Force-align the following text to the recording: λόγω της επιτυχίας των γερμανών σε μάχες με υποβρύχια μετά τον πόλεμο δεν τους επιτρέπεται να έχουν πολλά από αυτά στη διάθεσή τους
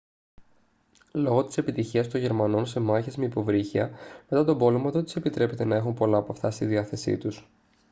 λόγω 1.13 1.45
της 1.45 1.57
επιτυχίας 1.57 2.07
των 2.07 2.21
γερμανών 2.21 2.65
σε 2.65 2.79
μάχες 2.79 3.15
με 3.15 3.25
υποβρύχια 3.25 3.91
μετά 4.29 4.45
τον 4.45 4.57
πόλεμο 4.57 4.91
δεν 4.91 5.03
τους 5.03 5.15
επιτρέπεται 5.15 5.63
να 5.63 5.75
έχουν 5.75 5.93
πολλά 5.93 6.17
από 6.17 6.31
αυτά 6.31 6.51
στη 6.51 6.65
διάθεσή 6.65 7.17
τους 7.17 7.47